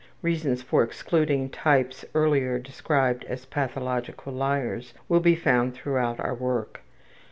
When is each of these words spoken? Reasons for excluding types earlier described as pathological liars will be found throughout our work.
Reasons 0.23 0.63
for 0.63 0.81
excluding 0.81 1.47
types 1.51 2.03
earlier 2.15 2.57
described 2.57 3.23
as 3.25 3.45
pathological 3.45 4.33
liars 4.33 4.95
will 5.07 5.19
be 5.19 5.35
found 5.35 5.75
throughout 5.75 6.19
our 6.19 6.33
work. 6.33 6.81